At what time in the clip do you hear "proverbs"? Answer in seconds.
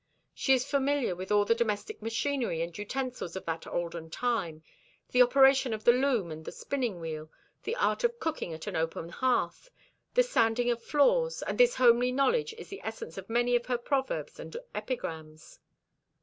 13.77-14.39